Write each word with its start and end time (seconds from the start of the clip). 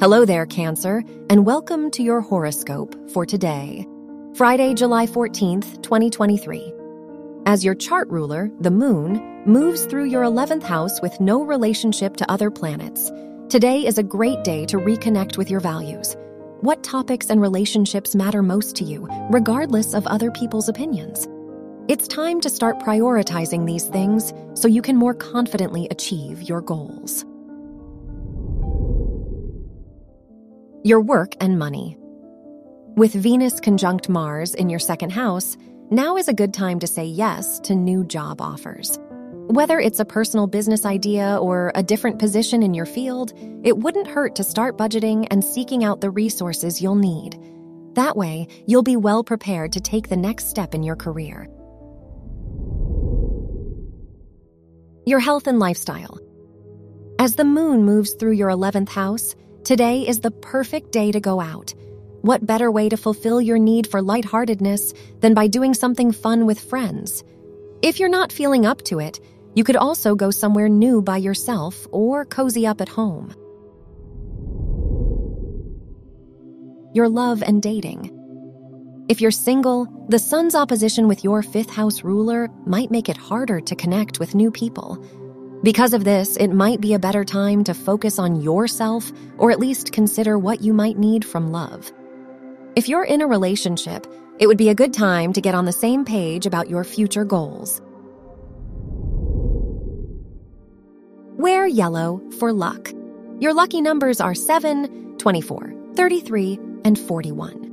Hello 0.00 0.24
there, 0.24 0.46
Cancer, 0.46 1.02
and 1.28 1.44
welcome 1.44 1.90
to 1.90 2.04
your 2.04 2.20
horoscope 2.20 2.94
for 3.10 3.26
today, 3.26 3.84
Friday, 4.36 4.72
July 4.72 5.06
14th, 5.06 5.82
2023. 5.82 6.72
As 7.46 7.64
your 7.64 7.74
chart 7.74 8.08
ruler, 8.08 8.48
the 8.60 8.70
moon, 8.70 9.42
moves 9.44 9.86
through 9.86 10.04
your 10.04 10.22
11th 10.22 10.62
house 10.62 11.02
with 11.02 11.20
no 11.20 11.42
relationship 11.42 12.16
to 12.18 12.30
other 12.30 12.48
planets, 12.48 13.10
today 13.48 13.84
is 13.84 13.98
a 13.98 14.04
great 14.04 14.44
day 14.44 14.64
to 14.66 14.76
reconnect 14.76 15.36
with 15.36 15.50
your 15.50 15.58
values. 15.58 16.16
What 16.60 16.84
topics 16.84 17.28
and 17.28 17.40
relationships 17.40 18.14
matter 18.14 18.40
most 18.40 18.76
to 18.76 18.84
you, 18.84 19.08
regardless 19.30 19.94
of 19.94 20.06
other 20.06 20.30
people's 20.30 20.68
opinions? 20.68 21.26
It's 21.88 22.06
time 22.06 22.40
to 22.42 22.50
start 22.50 22.78
prioritizing 22.78 23.66
these 23.66 23.86
things 23.86 24.32
so 24.54 24.68
you 24.68 24.80
can 24.80 24.96
more 24.96 25.14
confidently 25.14 25.88
achieve 25.90 26.40
your 26.42 26.60
goals. 26.60 27.24
Your 30.88 31.02
work 31.02 31.34
and 31.38 31.58
money. 31.58 31.98
With 32.96 33.12
Venus 33.12 33.60
conjunct 33.60 34.08
Mars 34.08 34.54
in 34.54 34.70
your 34.70 34.78
second 34.78 35.10
house, 35.10 35.54
now 35.90 36.16
is 36.16 36.28
a 36.28 36.32
good 36.32 36.54
time 36.54 36.78
to 36.78 36.86
say 36.86 37.04
yes 37.04 37.60
to 37.64 37.74
new 37.74 38.06
job 38.06 38.40
offers. 38.40 38.98
Whether 39.48 39.80
it's 39.80 40.00
a 40.00 40.06
personal 40.06 40.46
business 40.46 40.86
idea 40.86 41.36
or 41.42 41.72
a 41.74 41.82
different 41.82 42.18
position 42.18 42.62
in 42.62 42.72
your 42.72 42.86
field, 42.86 43.34
it 43.64 43.76
wouldn't 43.76 44.06
hurt 44.06 44.34
to 44.36 44.42
start 44.42 44.78
budgeting 44.78 45.26
and 45.30 45.44
seeking 45.44 45.84
out 45.84 46.00
the 46.00 46.08
resources 46.08 46.80
you'll 46.80 46.94
need. 46.94 47.38
That 47.92 48.16
way, 48.16 48.48
you'll 48.66 48.82
be 48.82 48.96
well 48.96 49.22
prepared 49.22 49.72
to 49.72 49.82
take 49.82 50.08
the 50.08 50.16
next 50.16 50.48
step 50.48 50.74
in 50.74 50.82
your 50.82 50.96
career. 50.96 51.48
Your 55.04 55.20
health 55.20 55.48
and 55.48 55.58
lifestyle. 55.58 56.18
As 57.18 57.34
the 57.34 57.44
moon 57.44 57.84
moves 57.84 58.14
through 58.14 58.32
your 58.32 58.48
11th 58.48 58.88
house, 58.88 59.34
Today 59.68 60.08
is 60.08 60.20
the 60.20 60.30
perfect 60.30 60.92
day 60.92 61.12
to 61.12 61.20
go 61.20 61.42
out. 61.42 61.74
What 62.22 62.46
better 62.46 62.72
way 62.72 62.88
to 62.88 62.96
fulfill 62.96 63.38
your 63.38 63.58
need 63.58 63.86
for 63.86 64.00
lightheartedness 64.00 64.94
than 65.20 65.34
by 65.34 65.46
doing 65.46 65.74
something 65.74 66.10
fun 66.10 66.46
with 66.46 66.58
friends? 66.58 67.22
If 67.82 68.00
you're 68.00 68.08
not 68.08 68.32
feeling 68.32 68.64
up 68.64 68.80
to 68.84 68.98
it, 68.98 69.20
you 69.54 69.64
could 69.64 69.76
also 69.76 70.14
go 70.14 70.30
somewhere 70.30 70.70
new 70.70 71.02
by 71.02 71.18
yourself 71.18 71.86
or 71.92 72.24
cozy 72.24 72.66
up 72.66 72.80
at 72.80 72.88
home. 72.88 73.34
Your 76.94 77.10
love 77.10 77.42
and 77.42 77.60
dating. 77.60 78.10
If 79.10 79.20
you're 79.20 79.30
single, 79.30 79.86
the 80.08 80.18
sun's 80.18 80.54
opposition 80.54 81.08
with 81.08 81.24
your 81.24 81.42
fifth 81.42 81.68
house 81.68 82.02
ruler 82.02 82.48
might 82.64 82.90
make 82.90 83.10
it 83.10 83.18
harder 83.18 83.60
to 83.60 83.76
connect 83.76 84.18
with 84.18 84.34
new 84.34 84.50
people. 84.50 85.04
Because 85.62 85.92
of 85.92 86.04
this, 86.04 86.36
it 86.36 86.48
might 86.48 86.80
be 86.80 86.94
a 86.94 87.00
better 87.00 87.24
time 87.24 87.64
to 87.64 87.74
focus 87.74 88.18
on 88.20 88.40
yourself 88.40 89.10
or 89.38 89.50
at 89.50 89.58
least 89.58 89.92
consider 89.92 90.38
what 90.38 90.60
you 90.60 90.72
might 90.72 90.98
need 90.98 91.24
from 91.24 91.50
love. 91.50 91.92
If 92.76 92.88
you're 92.88 93.04
in 93.04 93.22
a 93.22 93.26
relationship, 93.26 94.06
it 94.38 94.46
would 94.46 94.56
be 94.56 94.68
a 94.68 94.74
good 94.74 94.94
time 94.94 95.32
to 95.32 95.40
get 95.40 95.56
on 95.56 95.64
the 95.64 95.72
same 95.72 96.04
page 96.04 96.46
about 96.46 96.70
your 96.70 96.84
future 96.84 97.24
goals. 97.24 97.82
Wear 101.36 101.66
yellow 101.66 102.22
for 102.38 102.52
luck. 102.52 102.92
Your 103.40 103.52
lucky 103.52 103.80
numbers 103.80 104.20
are 104.20 104.36
7, 104.36 105.16
24, 105.18 105.74
33, 105.94 106.60
and 106.84 106.96
41. 106.96 107.64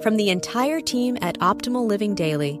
From 0.00 0.16
the 0.16 0.30
entire 0.30 0.80
team 0.80 1.18
at 1.20 1.38
Optimal 1.40 1.84
Living 1.84 2.14
Daily, 2.14 2.60